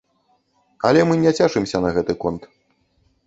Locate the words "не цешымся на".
1.25-1.89